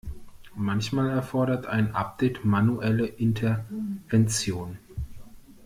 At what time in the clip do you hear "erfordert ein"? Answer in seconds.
1.11-1.93